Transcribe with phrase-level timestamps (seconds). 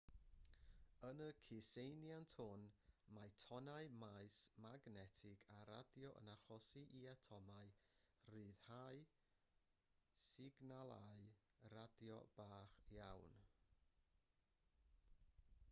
[1.07, 2.63] yn y cyseiniant hwn
[3.17, 7.69] mae tonnau maes magnetig a radio yn achosi i atomau
[8.37, 9.03] ryddhau
[10.25, 11.19] signalau
[11.75, 13.37] radio bach iawn